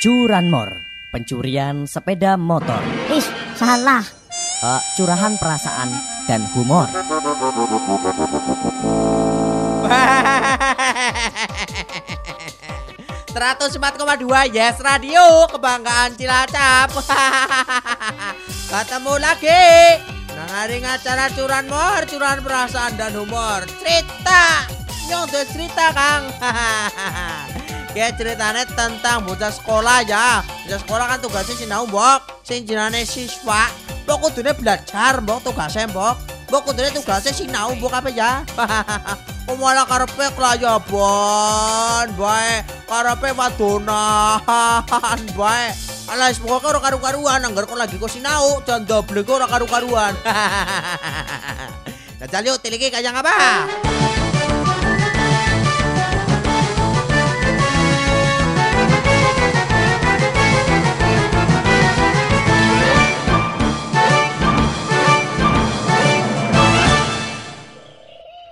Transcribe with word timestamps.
Curanmor, 0.00 0.88
pencurian 1.12 1.84
sepeda 1.84 2.40
motor. 2.40 2.80
Ih, 3.12 3.20
salah. 3.52 4.00
Uh, 4.64 4.80
curahan 4.96 5.36
perasaan 5.36 5.92
dan 6.24 6.40
humor. 6.56 6.88
Seratus 13.28 13.76
empat 13.76 14.00
koma 14.00 14.16
dua 14.16 14.48
Yes 14.48 14.80
Radio 14.80 15.44
kebanggaan 15.52 16.16
Cilacap. 16.16 16.96
Ketemu 18.72 19.20
lagi 19.20 20.00
Nangaring 20.32 20.88
acara 20.88 21.28
curanmor, 21.28 22.08
curahan 22.08 22.40
perasaan 22.40 22.96
dan 22.96 23.12
humor. 23.12 23.68
Cerita, 23.76 24.64
nyong 25.12 25.28
cerita 25.28 25.92
kang. 25.92 26.24
Kayak 27.90 28.22
ceritanya 28.22 28.62
tentang 28.70 29.26
bocah 29.26 29.50
sekolah 29.50 30.06
ya. 30.06 30.46
Bocah 30.46 30.80
sekolah 30.86 31.06
kan 31.10 31.18
tugasnya 31.18 31.54
sinau 31.58 31.90
mbok, 31.90 32.46
sing 32.46 32.62
jenane 32.62 33.02
siswa. 33.02 33.66
Mbok 34.06 34.30
kudune 34.30 34.54
belajar 34.54 35.18
mbok 35.18 35.42
tugasnya 35.42 35.90
mbok. 35.90 36.14
Mbok 36.46 36.70
kudune 36.70 36.94
tugasnya 36.94 37.34
sinau 37.34 37.74
mbok 37.74 37.90
apa 37.90 38.10
ya? 38.14 38.46
Malah 39.50 39.82
karepe 39.82 40.30
kelayaban 40.38 42.06
bae, 42.14 42.62
karepe 42.86 43.34
wadonan 43.34 45.20
bae. 45.34 45.74
Alah 46.06 46.30
semoga 46.30 46.70
ora 46.70 46.78
karu-karuan 46.82 47.42
anggar 47.42 47.66
kok 47.66 47.78
lagi 47.78 47.98
kok 47.98 48.10
sinau 48.10 48.62
dan 48.62 48.86
double 48.86 49.26
kok 49.26 49.42
ora 49.42 49.50
karu-karuan. 49.50 50.14
Dajal 52.22 52.46
yuk 52.46 52.62
tiliki 52.62 52.94
kayang 52.94 53.18
apa? 53.18 53.66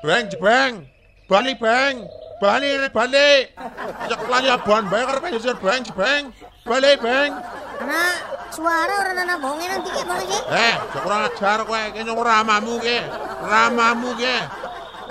Beng, 0.09 0.25
jebeng. 0.33 0.89
Bali, 1.29 1.53
beng. 1.61 2.01
Bali, 2.41 2.81
bali. 2.89 3.45
Ajak 4.09 4.25
kelayaban 4.25 4.89
bae 4.89 5.05
karep 5.05 5.25
nyisir 5.29 5.53
beng, 5.61 5.85
jebeng. 5.85 6.33
Bali, 6.65 6.97
beng. 6.97 7.37
Anak 7.77 8.17
suara 8.49 9.05
orang 9.05 9.21
nana 9.21 9.37
bongen 9.37 9.69
nanti 9.69 9.93
kayak 9.93 10.09
mana 10.09 10.25
sih? 10.25 10.41
Eh, 10.49 10.75
jek 10.81 11.01
kurang 11.05 11.29
ajar 11.29 11.61
kowe, 11.69 11.83
kene 11.93 12.09
ora 12.17 12.41
ramamu 12.41 12.81
ke. 12.81 13.05
Ramamu 13.53 14.11
ke. 14.17 14.37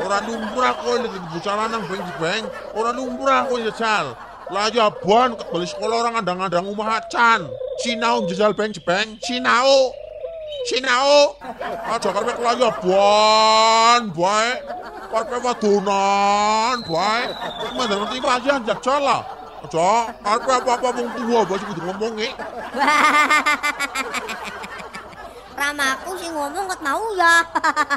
Ora 0.02 0.18
lumrah 0.25 0.73
kowe 0.81 0.98
lagi 0.98 1.20
bicara 1.30 1.70
nang 1.70 1.86
beng 1.86 2.02
jebeng. 2.02 2.44
Ora 2.73 2.90
lumrah 2.90 3.45
kowe 3.45 3.62
jajal. 3.70 4.18
Layaban 4.50 5.38
kebeli 5.38 5.70
sekolah 5.70 6.09
orang 6.09 6.14
ngandang-ngandang 6.18 6.73
omah 6.73 7.06
acan. 7.06 7.45
Sinau 7.86 8.25
jajal 8.25 8.58
beng 8.58 8.73
jebeng, 8.73 9.22
sinau. 9.22 9.94
Sinau. 10.67 11.40
Aja 11.88 12.09
karepe 12.12 12.34
kelayaban 12.36 14.12
bae. 14.12 14.52
Karepe 15.12 15.38
wadonan 15.44 16.78
bae. 16.84 17.23
Mandang 17.76 18.00
ngerti 18.03 18.20
pajan 18.20 18.59
jajal 18.68 19.00
lah. 19.00 19.22
Aja 19.64 20.12
karepe 20.20 20.52
apa-apa 20.52 20.88
wong 20.95 21.09
tuwa 21.16 21.40
bae 21.48 21.58
sing 21.59 21.68
kudu 21.72 21.81
ngomongi. 21.88 22.30
Ramaku 25.58 26.14
sih 26.22 26.30
ngomong 26.30 26.70
ket 26.70 26.81
mau 26.86 27.02
ya. 27.18 27.42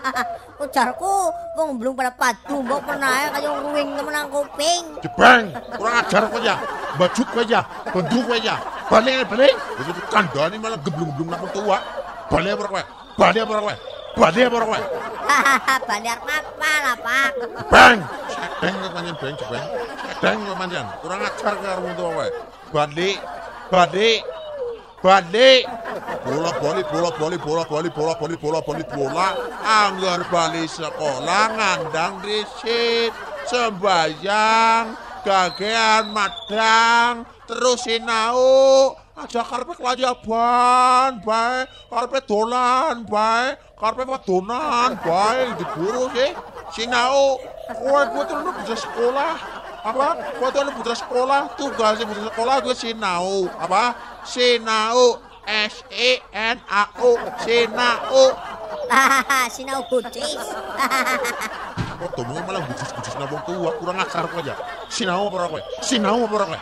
Ujarku 0.65 1.28
wong 1.61 1.77
belum 1.77 1.93
pada 1.93 2.09
padu 2.09 2.65
mbok 2.65 2.89
pernah 2.89 3.12
ya 3.21 3.28
kayak 3.37 3.53
ruwing 3.61 3.89
temenan 4.01 4.33
kuping. 4.33 4.83
Jebeng, 5.05 5.53
kurang 5.77 6.01
ajar 6.01 6.25
kowe 6.33 6.41
ya. 6.41 6.56
Bajuk 6.97 7.28
kowe 7.28 7.45
ya, 7.45 7.61
bendu 7.93 8.25
kowe 8.25 8.41
ya. 8.41 8.56
Balik 8.89 9.28
balik. 9.28 9.53
Kandhani 10.09 10.56
malah 10.56 10.81
geblung-geblung 10.81 11.28
nang 11.28 11.45
tua. 11.53 12.00
Balik 12.31 12.50
apa 12.55 12.64
kowe? 12.70 12.83
Balik 13.19 13.42
apa 13.42 13.53
kowe? 13.59 13.75
Balik 14.15 14.44
apa 14.47 14.56
kowe? 14.62 14.81
Bandar 15.91 16.19
apa 16.22 16.71
lah 16.87 16.97
pak? 17.03 17.31
Bang, 17.66 17.99
sedeng 18.31 18.75
kowe 18.78 18.91
pancen 18.94 19.15
beng 19.19 19.34
jebeng. 19.34 19.66
Sedeng 20.15 20.38
kowe 20.47 20.54
pancen. 20.54 20.87
Kurang 21.03 21.21
ajar 21.27 21.54
karo 21.59 21.81
wong 21.82 21.94
kowe. 21.99 22.27
Balik, 22.71 23.19
balik. 23.69 24.21
Balik. 25.00 25.65
Bola 26.21 26.53
bali, 26.60 26.84
bola 26.93 27.10
bali, 27.16 27.37
bola 27.41 27.65
bali, 27.65 27.88
bola 27.88 28.12
bali, 28.21 28.37
bola 28.37 28.60
bali, 28.60 28.84
bola. 28.84 29.28
Anggar 29.65 30.21
bali 30.28 30.69
sekolah 30.69 31.44
ngandang 31.56 32.21
disit. 32.21 33.10
Sembayang, 33.49 34.94
gagean 35.25 36.12
madang, 36.12 37.25
terus 37.49 37.83
sinau. 37.88 38.94
Aja 39.30 39.46
karpe 39.46 39.78
kelajaban, 39.78 41.22
bae. 41.22 41.62
Karpe 41.86 42.18
dolan, 42.26 43.06
bae. 43.06 43.54
Karpe 43.78 44.02
wadonan, 44.02 44.98
bae. 45.06 45.54
Diburu 45.54 46.10
sih. 46.10 46.34
Sinau. 46.74 47.38
Kowe 47.70 48.02
kowe 48.10 48.26
tuh 48.26 48.42
lu 48.42 48.50
bisa 48.58 48.74
sekolah. 48.74 49.38
Apa? 49.86 50.34
Kowe 50.34 50.50
tuh 50.50 50.66
lu 50.66 50.74
putra 50.74 50.98
sekolah. 50.98 51.46
Tugasnya 51.54 52.10
putra 52.10 52.26
sekolah 52.26 52.54
gue 52.58 52.74
sinau. 52.74 53.46
Apa? 53.54 53.94
Sinau. 54.26 55.22
S 55.47 55.86
E 55.94 56.18
N 56.34 56.58
A 56.66 56.91
U. 56.98 57.14
Sinau. 57.47 58.34
Hahaha, 58.91 59.47
sinau 59.47 59.86
kucis. 59.86 60.42
Kok 62.02 62.18
malah 62.26 62.66
bujus-bujus 62.66 63.14
nabung 63.14 63.47
tua. 63.47 63.78
Kurang 63.78 64.02
ajar 64.02 64.26
kowe 64.26 64.42
aja. 64.42 64.58
Sinau 64.91 65.30
apa 65.30 65.54
kowe? 65.54 65.62
Sinau 65.86 66.26
apa 66.26 66.34
kowe? 66.34 66.58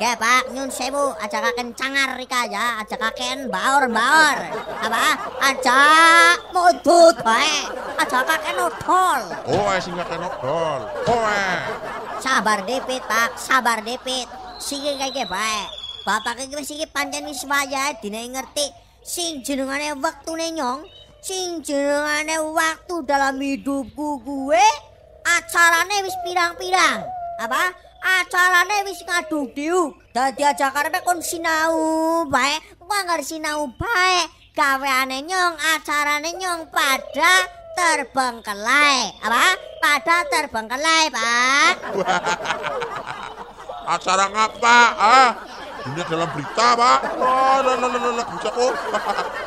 Ya 0.00 0.16
pak, 0.16 0.48
nyun 0.56 0.72
sewu, 0.72 1.12
ajakaken 1.20 1.76
cangar 1.76 2.16
rika 2.16 2.48
ya, 2.48 2.80
ajakaken 2.80 3.52
baor-baor. 3.52 4.36
Apa? 4.80 5.12
Ajak 5.44 6.40
mudut 6.56 7.20
bae, 7.20 7.68
ajakaken 8.00 8.64
odol. 8.64 9.20
Kowe 9.44 9.76
sing 9.76 9.92
gak 10.00 10.08
kena 10.08 10.32
dol. 10.40 10.88
Kowe. 11.04 11.44
Sabar 12.16 12.64
depit 12.64 13.04
pak, 13.04 13.36
sabar 13.36 13.84
depit. 13.84 14.24
Siki 14.56 14.96
kayak 14.96 15.28
bae. 15.28 15.68
Bapak 16.08 16.48
iki 16.48 16.56
wis 16.56 16.72
iki 16.72 16.88
pancen 16.88 17.28
wis 17.28 17.44
wayahe 17.44 18.00
dine 18.00 18.24
ngerti 18.32 18.72
sing 19.04 19.44
jenengane 19.44 20.00
wektune 20.00 20.48
nyong, 20.56 20.80
sing 21.20 21.60
jenengane 21.60 22.40
waktu 22.40 23.04
dalam 23.04 23.36
hidupku 23.36 24.24
gue 24.24 24.64
acarane 25.28 26.08
wis 26.08 26.16
pirang-pirang. 26.24 27.04
Apa? 27.36 27.89
Acarane 28.00 28.88
wis 28.88 29.04
ngaduk 29.04 29.52
diuk. 29.52 30.00
Dadi 30.10 30.42
aja 30.42 30.72
karepe 30.72 31.04
kon 31.04 31.20
sinau 31.20 32.24
bae, 32.26 32.56
kok 32.80 32.88
anggar 32.88 33.20
sinau 33.20 33.68
bae. 33.76 34.24
Gaweane 34.50 35.22
nyong, 35.24 35.54
acarane 35.78 36.34
nyong 36.34 36.72
pada 36.74 37.46
terbengkelai. 37.78 39.14
Apa? 39.22 39.46
Pada 39.78 40.16
terbengkelai, 40.26 41.06
Pak. 41.14 41.74
Acara 43.86 44.26
ngapa? 44.28 44.78
Ah? 44.98 45.30
Dunia 45.80 46.04
dalam 46.04 46.28
berita, 46.34 46.76
Pak. 46.76 46.98
Oh, 47.16 47.58
lah, 47.64 47.74
lah, 47.80 47.88
lah, 47.88 48.12
lah, 48.20 48.26
bisa 48.26 48.50
kok. 48.52 48.74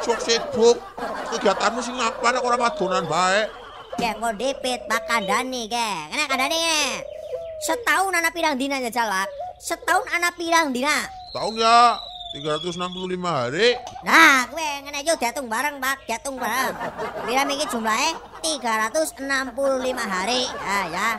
Sok 0.02 0.20
sibuk. 0.24 0.78
Kegiatanmu 1.36 1.80
sih 1.84 1.94
ngapa 1.94 2.28
nek 2.34 2.46
ora 2.46 2.58
wadonan 2.58 3.06
bae? 3.06 3.50
Ya 4.02 4.18
kok 4.18 4.34
dipit 4.42 4.90
Pak 4.90 5.06
Kandani 5.06 5.70
ke. 5.70 5.90
Kena 6.10 6.26
Kandani 6.26 6.58
ke. 6.58 7.13
Setahun 7.64 8.12
anak 8.12 8.36
pirang 8.36 8.60
dina 8.60 8.76
ya 8.84 8.92
jalak. 8.92 9.32
Setahun 9.56 10.04
anak 10.12 10.36
pirang 10.36 10.76
dina. 10.76 11.08
Tahu 11.32 11.56
ya? 11.56 11.96
365 12.36 12.84
hari. 13.24 13.78
Nah, 14.04 14.44
gue 14.52 14.70
ngene 14.84 15.00
yo 15.08 15.16
diatung 15.16 15.48
bareng, 15.48 15.80
Pak. 15.80 16.04
Diatung 16.04 16.36
bareng. 16.36 16.76
Pira 17.24 17.48
iki 17.48 17.66
jumlahnya 17.72 18.20
365 18.44 19.56
hari. 19.96 20.44
Ah 20.60 20.86
ya. 20.92 21.10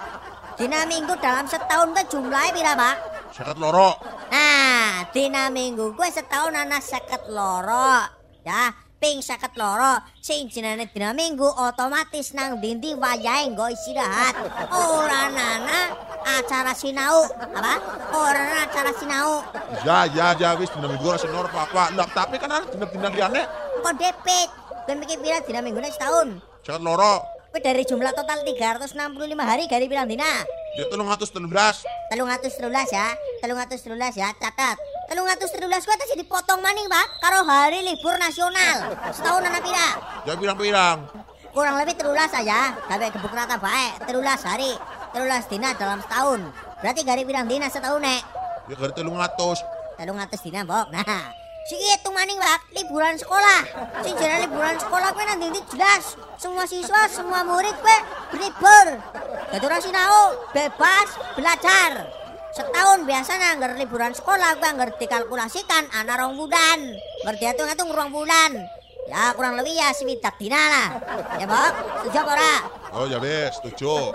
Dina 0.60 0.84
minggu 0.84 1.16
dalam 1.16 1.49
setahun 1.49 1.97
ke 1.97 2.03
jumlahnya 2.12 2.53
pira, 2.53 2.72
Pak? 2.77 2.97
Seket 3.33 3.56
loro. 3.56 3.97
Nah, 4.28 5.09
dina 5.16 5.48
minggu 5.48 5.97
gue 5.97 6.09
setahun 6.13 6.53
anak 6.53 6.84
seket 6.84 7.24
loro. 7.33 8.04
Ya, 8.45 8.74
ping 9.01 9.24
seket 9.24 9.57
loro. 9.57 9.97
Sing 10.21 10.53
jenenge 10.53 10.92
dina 10.92 11.16
minggu 11.16 11.47
otomatis 11.47 12.36
nang 12.36 12.60
dindi 12.60 12.92
wayahe 12.92 13.48
nggo 13.48 13.71
istirahat. 13.72 14.34
Ora 14.69 15.33
nana 15.33 15.80
acara 16.24 16.72
sinau. 16.72 17.28
Apa? 17.28 17.74
Ora 18.16 18.41
nana 18.41 18.65
acara 18.66 18.91
sinau. 18.97 19.44
Ya, 19.84 20.09
ya, 20.09 20.32
ya, 20.34 20.56
wis 20.56 20.72
dina 20.72 20.88
minggu 20.88 21.04
ora 21.04 21.21
senor 21.21 21.47
apa-apa. 21.53 21.92
Lah, 21.92 22.09
tapi 22.10 22.41
kan 22.41 22.50
ada 22.50 22.66
dina-dina 22.72 23.09
liyane. 23.12 23.42
Kok 23.84 23.94
depit? 24.00 24.48
Gue 24.84 24.97
mikir 24.97 25.21
pira 25.21 25.38
dina 25.44 25.60
minggu 25.60 25.80
setahun. 25.92 26.41
Seket 26.65 26.80
loro. 26.80 27.24
Gue 27.54 27.62
dari 27.62 27.86
jumlah 27.86 28.10
total 28.16 28.42
365 28.42 28.98
hari 29.38 29.71
gari 29.71 29.86
pirang 29.86 30.10
dina. 30.10 30.42
Ya 30.74 30.91
313. 30.91 31.86
Telung 32.10 32.26
atus 32.26 32.59
telulas 32.59 32.88
ya, 32.91 33.15
telung 33.38 33.62
atus 33.62 33.80
telulas 33.86 34.15
ya, 34.18 34.34
catat. 34.34 34.74
Telung 35.06 35.30
atus 35.30 35.54
telulas 35.54 35.86
gue 35.86 35.94
tadi 35.94 36.18
dipotong 36.18 36.59
maning 36.59 36.91
pak, 36.91 37.06
karo 37.22 37.47
hari 37.47 37.86
libur 37.86 38.18
nasional. 38.18 38.91
Setahun 39.15 39.47
anak 39.47 39.62
pira? 39.62 39.88
Ya 40.26 40.34
pirang-pirang. 40.34 41.06
Kurang 41.54 41.78
lebih 41.78 41.94
telulas 41.94 42.34
aja, 42.34 42.74
gawe 42.91 43.06
gebuk 43.15 43.30
rata 43.30 43.54
baik. 43.54 44.03
Telulas 44.10 44.42
hari, 44.42 44.74
telulas 45.15 45.47
dina 45.47 45.71
dalam 45.78 46.03
setahun. 46.03 46.41
Berarti 46.83 47.01
gari 47.07 47.22
pirang 47.22 47.47
dina 47.47 47.71
setahun 47.71 48.03
nek. 48.03 48.22
Ya 48.66 48.75
gari 48.75 48.93
300. 48.93 49.75
telung 49.95 50.19
atus 50.19 50.43
dina 50.43 50.66
mbok 50.66 50.91
nah 50.91 51.07
Siki 51.65 51.97
hitung 51.97 52.13
maning 52.13 52.37
Pak, 52.37 52.61
liburan 52.77 53.16
sekolah. 53.16 53.65
Sing 54.05 54.13
jenenge 54.21 54.45
liburan 54.45 54.77
sekolah 54.77 55.16
kowe 55.16 55.25
nang 55.25 55.41
ndi 55.41 55.65
jelas. 55.72 56.13
Semua 56.37 56.69
siswa, 56.69 57.09
semua 57.09 57.41
murid 57.41 57.72
kowe 57.81 57.99
berlibur. 58.28 59.01
Ora 59.49 59.81
sinau, 59.81 60.45
bebas 60.53 61.09
belajar. 61.33 62.05
Setahun 62.53 63.09
biasa 63.09 63.41
nangger 63.41 63.81
liburan 63.81 64.13
sekolah 64.13 64.60
kowe 64.60 64.69
anggar 64.69 64.93
dikalkulasikan 65.01 65.89
ana 65.97 66.21
rong 66.21 66.37
bulan. 66.37 66.84
Ngerti 67.25 67.45
hitung-hitung 67.49 67.97
rong 67.97 68.13
bulan. 68.13 68.60
Ya 69.09 69.33
kurang 69.33 69.57
lebih 69.57 69.72
ya 69.72 69.89
swidak 69.97 70.37
dina 70.37 70.60
lah. 70.69 70.89
Ya, 71.41 71.49
Bok? 71.49 71.72
Setuju 72.05 72.28
ora? 72.28 72.84
Oh 72.95 73.11
ya 73.11 73.19
setuju. 73.51 74.15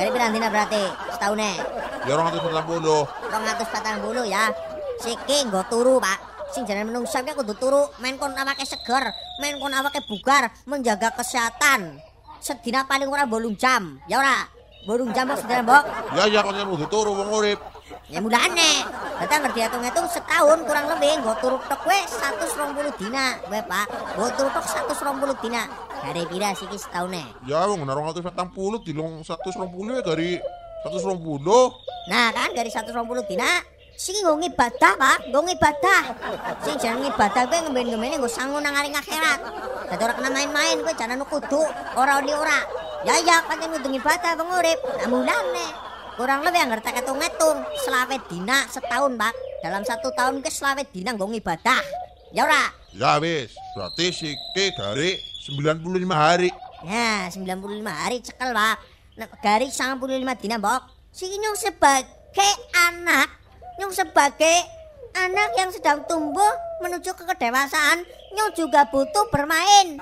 Dari 0.00 0.08
pirang 0.08 0.32
dina 0.32 0.48
berarti 0.48 0.80
setahunnya? 1.12 1.60
Ya 2.08 2.16
240. 2.16 2.80
240 2.80 4.32
ya. 4.32 4.48
Siki 4.96 5.44
nggo 5.44 5.60
turu, 5.68 6.00
Pak. 6.00 6.48
Sing 6.56 6.64
jenenge 6.64 6.88
menungsa 6.88 7.20
ki 7.20 7.36
kudu 7.36 7.52
turu, 7.60 7.84
men 8.00 8.16
kon 8.16 8.32
awake 8.32 8.64
seger, 8.64 9.12
men 9.42 9.60
kon 9.60 9.76
awake 9.76 10.00
bugar, 10.08 10.48
menjaga 10.64 11.12
kesehatan. 11.12 12.00
Sedina 12.40 12.88
paling 12.88 13.12
ora 13.12 13.28
bolung 13.28 13.60
jam. 13.60 14.00
Ya 14.08 14.24
ora? 14.24 14.48
Bolung 14.88 15.12
jam 15.12 15.28
kok 15.28 15.44
sedina, 15.44 15.60
Mbok. 15.60 15.84
Ya 16.16 16.24
ya 16.30 16.40
kon 16.40 16.56
kudu 16.56 16.86
turu 16.88 17.12
wong 17.12 17.28
urip. 17.28 17.60
Ya 18.12 18.20
mulane. 18.20 18.84
Dadi 19.16 19.34
ngerti 19.40 19.60
hitung-hitung 19.64 20.06
setahun 20.12 20.58
kurang 20.68 20.86
lebih 20.92 21.24
nggo 21.24 21.32
turu 21.40 21.56
tok 21.64 21.80
kowe 21.88 21.96
120 21.96 23.00
dina, 23.00 23.40
kowe 23.48 23.60
Pak. 23.64 23.86
Nggo 24.20 24.28
turu 24.36 24.48
tok 24.52 24.66
120 24.92 25.40
dina. 25.40 25.62
Dari 26.04 26.22
pira 26.28 26.52
siki 26.52 26.76
setahune? 26.76 27.24
Ya 27.48 27.64
wong 27.64 27.88
240 27.88 28.28
dilong 28.84 29.24
120 29.24 29.96
ya 29.96 30.02
dari 30.04 30.36
120. 30.84 31.40
Nah 32.12 32.28
kan 32.36 32.50
dari 32.52 32.68
120 32.68 33.24
dina 33.24 33.48
Sing 33.94 34.18
nggo 34.26 34.42
ngibadah, 34.42 34.98
Pak, 34.98 35.30
nggo 35.30 35.40
ngibadah. 35.46 36.02
Sing 36.66 36.74
jeneng 36.82 37.06
ngibadah 37.06 37.46
kuwi 37.46 37.62
ngemben-ngembene 37.62 38.18
nggo 38.18 38.26
sangu 38.26 38.58
nang 38.58 38.74
aring 38.74 38.90
akhirat. 38.90 39.38
Dadi 39.86 40.02
ora 40.02 40.18
kena 40.18 40.34
main-main 40.34 40.82
kowe 40.82 40.94
jalan 40.98 41.22
kudu, 41.22 41.62
ora 41.94 42.18
oli 42.18 42.34
ora. 42.34 42.58
Ya 43.06 43.22
ya 43.22 43.46
pancen 43.46 43.70
kudu 43.70 43.94
ngibadah 43.94 44.34
wong 44.34 44.50
urip. 44.58 44.82
Mulane 45.06 45.93
kurang 46.14 46.46
lebih 46.46 46.60
anggar 46.62 46.80
tak 46.82 47.02
ngitung 47.02 47.58
selawe 47.84 48.16
dina 48.30 48.66
setahun, 48.70 49.12
Pak. 49.18 49.34
Dalam 49.62 49.82
satu 49.82 50.08
tahun 50.14 50.40
ke 50.40 50.50
selawe 50.50 50.82
dina 50.88 51.12
nggo 51.14 51.30
ngibadah. 51.30 51.82
Ya 52.34 52.46
ora? 52.46 52.70
Ya 52.94 53.18
wis, 53.18 53.54
berarti 53.74 54.10
siki 54.10 54.74
dari 54.74 55.18
95 55.46 56.10
hari. 56.14 56.50
Ya, 56.86 57.26
95 57.30 57.86
hari 57.90 58.18
cekel, 58.22 58.50
Pak. 58.54 58.76
Garis 59.42 59.74
95 59.78 60.42
dina, 60.42 60.58
Mbok. 60.58 60.82
Sing 61.14 61.30
nyong 61.30 61.54
sebagai 61.54 62.52
anak 62.74 63.30
Nyong 63.74 63.90
sebagai 63.90 64.56
anak 65.18 65.50
yang 65.58 65.70
sedang 65.74 66.06
tumbuh 66.06 66.52
menuju 66.84 67.10
ke 67.16 67.24
kedewasaan, 67.24 68.04
Nyong 68.34 68.50
juga 68.52 68.84
butuh 68.90 69.30
bermain. 69.32 69.96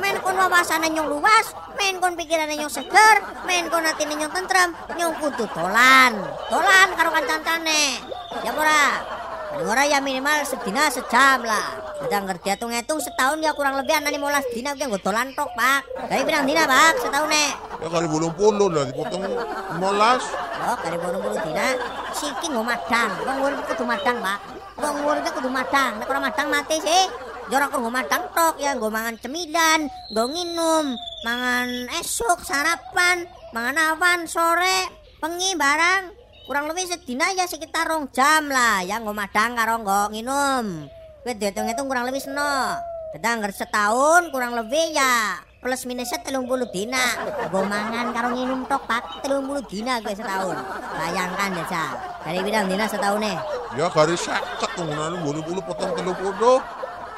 Main 0.00 0.16
kon 0.24 0.34
wawasannya 0.34 0.90
Nyong 0.90 1.08
luas, 1.14 1.54
main 1.78 2.00
kon 2.02 2.18
pikirannya 2.18 2.58
Nyong 2.58 2.72
segar, 2.72 3.22
main 3.46 3.70
kon 3.70 3.86
hati 3.86 4.02
Nyong 4.08 4.32
tentrem, 4.34 4.74
Nyong 4.98 5.14
kudu 5.22 5.46
dolan. 5.54 6.18
Dolan 6.50 6.88
karo 6.98 7.14
kancane. 7.14 8.02
Ya 8.42 8.50
ora? 8.50 8.84
Ora 9.54 9.86
ya 9.86 10.02
minimal 10.02 10.42
sedina 10.42 10.90
sejam 10.90 11.46
lah. 11.46 11.78
Udah 12.02 12.26
ngerti 12.26 12.50
hitung-hitung 12.50 12.98
setahun 12.98 13.38
ya 13.38 13.54
kurang 13.54 13.78
lebih 13.78 13.94
anani 13.94 14.18
molas 14.18 14.42
dina 14.50 14.74
gue 14.74 14.98
dolan 14.98 15.30
tok, 15.38 15.46
Pak. 15.54 16.10
Dari 16.10 16.26
pirang 16.26 16.42
dina, 16.42 16.66
Pak, 16.66 16.98
setahun 16.98 17.30
nek. 17.30 17.52
Ya 17.78 17.86
kali 17.86 18.06
bolong 18.10 18.34
puluh 18.34 18.66
lah 18.66 18.90
dipotong 18.90 19.22
molas. 19.78 20.26
Oh, 20.66 20.76
kali 20.82 20.98
bolong 20.98 21.22
puluh 21.22 21.38
dina. 21.46 21.78
Siki 22.10 22.50
nggo 22.50 22.66
madang. 22.66 23.14
Wong 23.22 23.36
urip 23.46 23.62
kudu 23.70 23.86
madang, 23.86 24.18
Pak. 24.18 24.63
Wong 24.74 24.96
urip 25.06 25.26
kudu 25.30 25.50
madang. 25.50 26.02
Nek 26.02 26.10
ora 26.10 26.20
madang 26.20 26.48
mati 26.50 26.76
sih. 26.82 27.04
Jorok 27.52 27.76
nggo 27.78 27.90
madang 27.92 28.24
tok. 28.34 28.58
Ya 28.58 28.74
nggo 28.74 28.88
mangan 28.88 29.20
cemilan, 29.20 29.86
nggo 30.10 30.24
nginum, 30.32 30.96
mangan 31.28 31.92
esuk 32.00 32.40
sarapan, 32.40 33.28
mangan 33.52 33.76
awan 33.94 34.24
sore, 34.24 34.88
pengi 35.20 35.52
barang. 35.52 36.24
kurang 36.44 36.68
lebih 36.68 36.84
sedina 36.84 37.32
ya 37.32 37.48
sekitar 37.48 37.88
rong 37.88 38.12
jam 38.12 38.52
lah. 38.52 38.84
Yang 38.84 39.08
nggo 39.08 39.14
madang 39.16 39.56
karo 39.56 39.80
nggo 39.80 40.00
nginum. 40.12 40.64
Kowe 41.24 41.32
dihitung-hitung 41.32 41.88
kurang 41.88 42.04
lebih 42.04 42.20
seno. 42.20 42.76
Dedang 43.16 43.40
setahun 43.48 44.28
kurang 44.28 44.52
lebih 44.52 44.92
ya. 44.92 45.40
Plus 45.64 45.88
minusnya 45.88 46.20
telung 46.20 46.44
puluh 46.44 46.68
dina. 46.68 47.00
Gue 47.48 47.64
mangan 47.64 48.12
karo 48.12 48.36
nginum 48.36 48.68
tok 48.68 48.84
pak. 48.84 49.24
Telung 49.24 49.48
puluh 49.48 49.64
dina 49.64 50.04
gue 50.04 50.12
setahun. 50.12 50.60
Bayangkan 51.00 51.56
desa 51.56 51.84
Dari 52.24 52.40
bidang 52.40 52.66
dina 52.72 52.88
setahun 52.88 53.20
nih 53.20 53.36
Ya 53.76 53.86
garis 53.92 54.24
sakit 54.24 54.70
penggunaan 54.80 55.20
bulu 55.20 55.44
bulu 55.44 55.60
potong 55.60 55.92
telung 55.92 56.16
puluh 56.16 56.58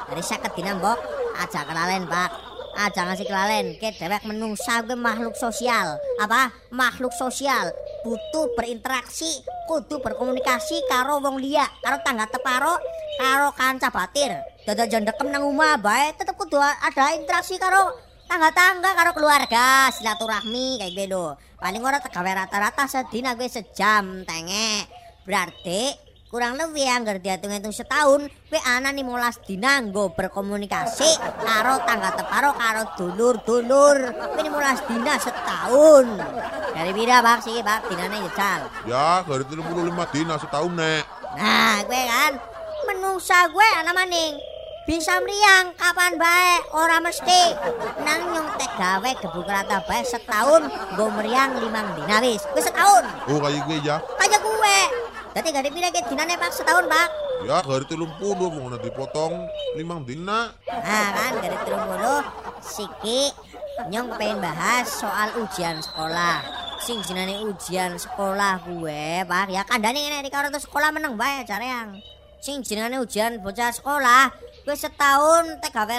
Dari 0.07 0.23
sakit 0.23 0.51
dina 0.55 0.75
mbok. 0.75 0.99
Aja 1.37 1.61
kelalen 1.67 2.07
pak. 2.07 2.31
Aja 2.77 3.09
ngasih 3.09 3.27
kelalen. 3.27 3.75
Ke 3.77 3.91
dewek 3.93 4.23
menungsa 4.23 4.81
gue 4.85 4.95
makhluk 4.95 5.35
sosial. 5.35 5.99
Apa? 6.17 6.49
Makhluk 6.71 7.11
sosial. 7.11 7.69
Butuh 8.07 8.55
berinteraksi, 8.55 9.43
kudu 9.67 9.99
berkomunikasi 9.99 10.85
karo 10.87 11.19
wong 11.19 11.43
liya, 11.43 11.67
karo 11.83 11.99
tangga 12.07 12.25
teparo, 12.29 12.79
karo 13.19 13.51
kanca 13.57 13.91
batir. 13.91 14.31
Dada 14.63 14.87
jandekem 14.87 15.27
nang 15.27 15.43
omah 15.43 15.75
bae. 15.77 16.15
Tetep 16.15 16.39
kudu 16.39 16.55
ada 16.57 17.13
interaksi 17.19 17.59
karo 17.59 17.91
tangga-tangga 18.27 18.91
karo 18.95 19.11
keluarga, 19.11 19.91
silaturahmi 19.91 20.79
kayak 20.79 20.93
gitu. 20.95 21.35
Paling 21.59 21.81
ora 21.83 21.99
tegawe 21.99 22.31
rata-rata 22.45 22.87
sedina 22.87 23.35
gue 23.35 23.49
sejam 23.51 24.23
tenge. 24.23 24.96
Berarti 25.27 25.91
kurang 26.31 26.55
lebih 26.55 26.87
anggar 26.87 27.19
dihitung-hitung 27.19 27.75
setahun 27.75 28.31
pe 28.47 28.55
ana 28.63 28.95
nih 28.95 29.03
molas 29.03 29.43
dina 29.43 29.83
nggo 29.83 30.15
berkomunikasi 30.15 31.19
karo 31.43 31.83
tangga 31.83 32.15
teparo 32.15 32.55
karo 32.55 32.83
dulur-dulur. 32.95 34.15
Pe 34.39 34.47
molas 34.47 34.79
dina 34.87 35.19
setahun. 35.19 36.15
Dari 36.71 36.91
bida 36.95 37.19
bak 37.19 37.43
sih 37.43 37.59
bak 37.59 37.91
dinane 37.91 38.23
jejal 38.23 38.71
ya 38.87 39.19
dari 39.27 39.43
35 39.51 40.15
dina 40.15 40.35
setahun 40.39 40.71
nek. 40.79 41.03
Nah 41.35 41.83
gue 41.83 42.01
kan 42.07 42.33
menungsa 42.87 43.51
gue 43.51 43.67
ana 43.83 43.91
maning. 43.91 44.39
Bisa 44.87 45.19
meriang 45.19 45.75
kapan 45.75 46.15
baik 46.15 46.71
ora 46.71 47.03
mesti. 47.03 47.51
Nang 48.07 48.31
nyong 48.31 48.55
tek 48.55 48.71
gawe 48.79 49.11
gebuk 49.19 49.43
rata 49.43 49.83
bae 49.83 50.07
setahun 50.07 50.71
gue 50.71 51.09
meriang 51.19 51.59
limang 51.59 51.99
dina 51.99 52.23
wis. 52.23 52.47
Gue 52.55 52.63
setahun. 52.63 53.03
Oh 53.27 53.43
kayak 53.43 53.67
gue 53.67 53.77
ya. 53.83 53.99
Kayak 54.15 54.39
gue 54.39 54.79
jadi 55.37 55.53
gak 55.53 55.69
dipilih 55.69 55.93
ke 55.93 56.01
dinane 56.09 56.33
pak 56.33 56.49
setahun 56.49 56.89
pak. 56.89 57.07
Ya 57.45 57.61
gari 57.61 57.85
telung 57.85 58.09
puluh 58.17 58.49
mau 58.49 58.73
dipotong 58.73 59.45
limang 59.77 60.01
dina. 60.01 60.49
Nah 60.65 61.09
kan 61.13 61.37
gari 61.37 61.57
telung 61.61 61.85
puluh. 61.85 62.25
Siki 62.57 63.29
Nyong 63.93 64.17
pengen 64.17 64.41
bahas 64.41 64.89
soal 64.89 65.37
ujian 65.37 65.77
sekolah. 65.77 66.41
Sing 66.81 67.05
jenane 67.05 67.45
ujian 67.45 68.01
sekolah 68.01 68.65
gue 68.65 69.21
pak. 69.29 69.53
Ya 69.53 69.61
kandani 69.61 70.09
ini 70.09 70.25
di 70.25 70.33
karo 70.33 70.49
sekolah 70.49 70.89
meneng 70.89 71.13
bae 71.13 71.45
cari 71.45 71.69
yang 71.69 72.01
Sing 72.41 72.65
jenane 72.65 72.97
ujian 72.97 73.37
bocah 73.37 73.69
sekolah 73.69 74.33
Gue 74.65 74.73
setahun 74.73 75.61
teh 75.61 75.69
gawe 75.69 75.95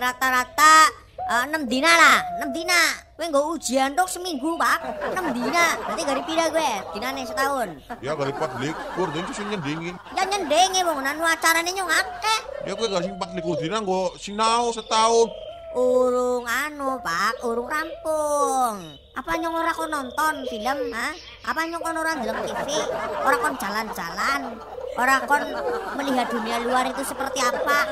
rata-rata 1.28 1.44
uh, 1.44 1.60
6 1.60 1.68
dina 1.68 1.92
lah 1.92 2.18
6 2.48 2.56
dina 2.56 2.82
Gue 3.18 3.26
nggak 3.34 3.46
ujian 3.50 3.90
dok 3.98 4.06
seminggu 4.06 4.54
pak, 4.54 4.78
enam 5.10 5.34
dina. 5.34 5.74
Berarti 5.90 6.02
gari 6.06 6.22
pira 6.22 6.46
gue, 6.54 6.70
dinane 6.94 7.26
setahun. 7.26 7.74
Ya 7.98 8.14
gari 8.14 8.30
empat 8.30 8.62
likur, 8.62 9.10
dan 9.10 9.26
sing 9.34 9.50
nyendingin. 9.50 9.98
Ya 10.14 10.22
nyendingin 10.22 10.86
bang, 10.86 10.98
nanu 11.02 11.26
acaranya 11.26 11.66
nyong 11.66 11.90
akeh. 11.90 12.40
Ya 12.62 12.78
gue 12.78 12.86
sing 12.86 13.18
empat 13.18 13.34
likur 13.34 13.58
dina, 13.58 13.82
gue 13.82 14.14
sinau 14.22 14.70
setahun. 14.70 15.34
Urung 15.74 16.46
anu 16.46 16.94
pak, 17.02 17.42
urung 17.42 17.66
rampung. 17.66 18.94
Apa 19.18 19.34
nyong 19.34 19.66
ora 19.66 19.74
kon 19.74 19.90
nonton 19.90 20.46
film, 20.46 20.78
ha? 20.94 21.10
Apa 21.42 21.66
nyong 21.66 21.82
kon 21.82 21.98
ora 21.98 22.14
ndelok 22.22 22.38
TV? 22.46 22.70
Ora 23.18 23.36
kon 23.42 23.58
jalan-jalan? 23.58 24.62
Ora 24.94 25.26
kon 25.26 25.42
melihat 25.98 26.30
dunia 26.30 26.62
luar 26.62 26.86
itu 26.86 27.02
seperti 27.02 27.42
apa? 27.42 27.82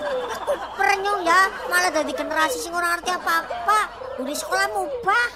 Perenyong 0.97 1.29
ya, 1.29 1.53
malah 1.69 1.93
dari 1.93 2.09
generasi 2.09 2.57
sing 2.57 2.73
ora 2.73 2.97
ngerti 2.97 3.13
apa-apa. 3.13 3.81
Udah 4.17 4.33
sekolah 4.33 4.65
mubah. 4.73 5.29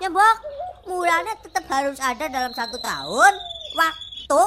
Ya 0.00 0.08
bok 0.08 0.36
mulanya 0.88 1.36
tetap 1.36 1.68
harus 1.68 2.00
ada 2.00 2.24
dalam 2.32 2.48
satu 2.56 2.80
tahun 2.80 3.32
waktu 3.76 4.42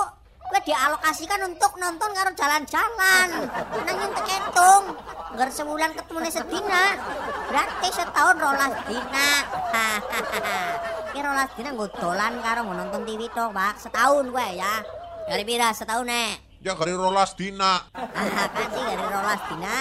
gue 0.50 0.62
dialokasikan 0.65 1.53
untuk 1.53 1.77
nonton 1.77 2.10
karo 2.18 2.34
jalan-jalan. 2.34 3.46
Nangin 3.77 4.10
teketung 4.18 4.98
nggak 5.38 5.53
sebulan 5.53 5.94
ketemu 5.94 6.18
sedina. 6.34 6.98
Berarti 7.46 7.88
setahun 7.94 8.36
rolas 8.41 8.74
dina. 8.89 9.29
Ini 11.13 11.20
rolas 11.29 11.50
dina 11.53 11.77
gue 11.77 11.89
dolan 11.94 12.41
karo 12.41 12.65
nonton 12.65 13.06
TV 13.06 13.29
tuh 13.29 13.53
pak 13.53 13.77
setahun 13.77 14.25
gue 14.34 14.48
ya. 14.58 14.82
Dari 15.29 15.46
pira? 15.46 15.70
Setahun 15.77 16.10
nek 16.10 16.49
Ya 16.60 16.75
kari 16.75 16.92
rolas 16.92 17.32
dina. 17.39 17.88
kan 17.96 18.68
sih 18.68 18.84
kari 18.84 19.00
rolas 19.00 19.42
dina. 19.48 19.75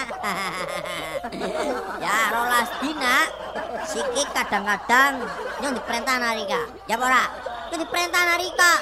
ya 2.07 2.17
rolas 2.31 2.69
dina. 2.79 3.15
Siki 3.83 4.23
kadang-kadang 4.31 5.19
nyong 5.59 5.75
diperintah 5.75 6.15
narika. 6.23 6.71
Ya 6.87 6.95
ora? 6.95 7.27
Nyong 7.67 7.83
diperintah 7.83 8.23
narika. 8.23 8.73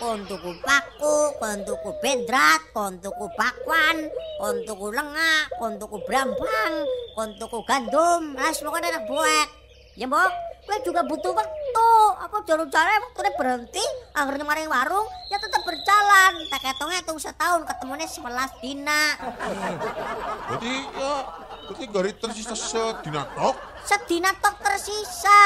kon 0.00 0.24
tuku 0.24 0.56
paku, 0.64 1.36
kon 1.36 1.60
tuku 1.66 1.90
bendrat, 2.00 2.62
kon 2.72 2.96
tuku 3.04 3.28
bakwan, 3.36 4.08
kon 4.40 4.56
tuku 4.64 4.96
lengak, 4.96 5.44
kon 5.60 5.76
tuku 5.76 6.00
brambang, 6.08 6.72
kon 7.12 7.36
tuku 7.36 7.60
gandum, 7.68 8.32
lah 8.32 8.48
pokoknya 8.48 8.96
enak 8.96 9.04
buek. 9.04 9.48
Ya 10.00 10.08
mbok, 10.08 10.32
kowe 10.64 10.76
juga 10.80 11.04
butuh 11.04 11.36
waktu. 11.36 11.90
Aku 12.24 12.36
jalan-jalan 12.48 13.04
waktunya 13.12 13.32
berhenti, 13.36 13.84
akhirnya 14.16 14.48
maring 14.48 14.72
warung, 14.72 15.04
tetap 15.40 15.62
berjalan. 15.64 16.32
Tak 16.52 16.60
ketongnya 16.60 17.00
hitung 17.00 17.20
setahun, 17.20 17.64
ketemunya 17.64 18.06
sebelas 18.06 18.52
dina. 18.60 19.16
Berarti 20.46 20.74
ya, 20.92 21.14
berarti 21.66 21.84
gari 21.88 22.12
tersisa 22.14 22.54
sedina 22.54 23.24
tok. 23.32 23.56
Sedina 23.88 24.30
tok 24.36 24.60
tersisa. 24.60 25.40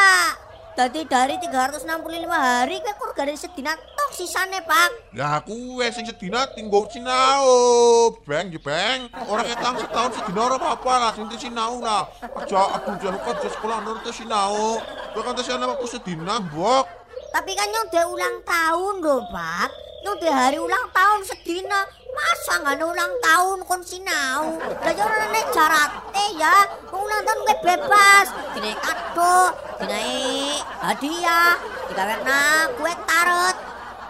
Jadi 0.75 1.07
dari 1.07 1.39
365 1.39 1.87
hari 2.35 2.83
kowe 2.83 2.95
kur 2.99 3.11
gari 3.15 3.39
sedina 3.39 3.79
tok 3.79 4.11
sisane, 4.11 4.59
Pak. 4.67 5.15
Lah 5.15 5.39
aku 5.39 5.79
wes 5.79 5.95
sing 5.95 6.03
sedina 6.03 6.51
tinggal 6.51 6.91
sinau, 6.91 8.11
beng 8.27 8.51
ya. 8.51 9.07
Orang 9.31 9.47
ketang 9.47 9.79
setahun 9.79 10.19
sedina 10.19 10.51
ora 10.51 10.59
apa-apa 10.59 10.93
lah, 10.99 11.11
sing 11.15 11.31
sinau 11.39 11.79
lah. 11.79 12.11
Aja 12.19 12.75
aku 12.75 12.91
jangan 12.99 13.23
kerja 13.23 13.49
sekolah 13.55 13.79
nurut 13.87 14.03
sinau. 14.11 14.83
Kowe 15.15 15.23
kan 15.23 15.39
tesane 15.39 15.63
waktu 15.63 15.87
sedina, 15.87 16.43
Mbok. 16.43 17.07
Tapi 17.31 17.51
kan 17.55 17.67
nyong 17.71 18.11
ulang 18.15 18.37
tahun 18.43 18.95
loh, 18.99 19.23
Pak. 19.31 19.84
Udah 20.05 20.37
hari 20.37 20.61
ulang 20.61 20.93
tahun 20.93 21.25
sedina. 21.25 21.89
Masa 22.13 22.61
nggak 22.61 22.77
ulang 22.85 23.13
tahun 23.25 23.59
kon 23.65 23.81
sinau? 23.81 24.61
Lah 24.61 24.93
yo 24.93 25.07
nek 25.09 25.49
jarate 25.51 26.27
ya. 26.37 26.69
Ulang 26.93 27.25
tahun 27.25 27.41
gue 27.49 27.57
bebas. 27.65 28.27
Dinaik 28.53 28.79
kado, 28.85 29.57
dinaik 29.81 30.61
hadiah, 30.85 31.57
digawekna 31.89 32.69
kue 32.77 32.93
tarot. 33.09 33.57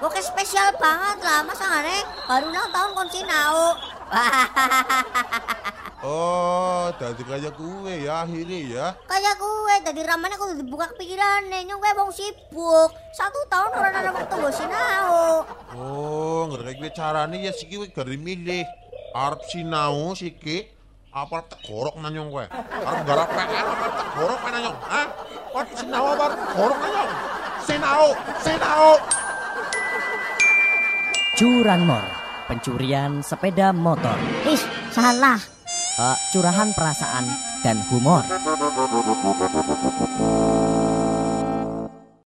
Oke 0.03 0.19
spesial 0.19 0.75
banget 0.83 1.23
lah, 1.23 1.47
masa 1.47 1.63
nggak 1.71 1.83
nek 1.87 2.05
baru 2.27 2.47
ulang 2.51 2.69
tahun 2.75 2.91
kon 2.99 3.09
sinau? 3.15 3.79
Oh, 6.05 6.93
dadi 7.01 7.25
kayak 7.25 7.57
gue 7.57 8.05
ya 8.05 8.29
akhirnya 8.29 8.61
ya. 8.61 8.87
Kayak 9.09 9.41
gue, 9.41 9.75
tadi 9.89 10.01
ramane 10.05 10.37
kudu 10.37 10.61
dibuka 10.61 10.93
pikiran 11.01 11.49
nyong 11.49 11.81
gue 11.81 11.93
wong 11.97 12.13
sibuk. 12.13 12.93
Satu 13.17 13.41
tahun 13.49 13.73
orang 13.73 13.95
ada 14.05 14.11
waktu 14.13 14.35
gue 14.37 14.53
sinau. 14.53 15.49
Oh, 15.73 16.45
ngerti 16.53 16.77
gue 16.77 16.93
caranya 16.93 17.49
ya 17.49 17.57
siki 17.57 17.81
gue 17.81 17.89
gari 17.89 18.21
milih. 18.21 18.69
Arep 19.17 19.49
sinau 19.49 20.13
siki 20.13 20.69
apa 21.09 21.49
tegorok 21.49 21.97
nanyong 21.97 22.29
gue. 22.29 22.45
Arep 22.53 23.01
garap 23.09 23.29
PR 23.33 23.65
apa 23.65 23.87
tegorok 23.97 24.41
nanyong. 24.45 24.77
Hah? 24.85 25.07
Wat 25.57 25.69
sinau 25.73 26.05
apa 26.13 26.25
tegorok 26.37 26.79
nanyong? 26.85 27.11
Sinau, 27.65 28.07
sinau. 28.45 29.01
Curanmor, 31.41 32.05
pencurian 32.45 33.25
sepeda 33.25 33.73
motor. 33.73 34.21
Ih, 34.45 34.61
salah. 34.93 35.54
Eh, 35.95 36.17
curahan 36.35 36.75
perasaan 36.75 37.23
dan 37.63 37.79
humor. 37.87 38.27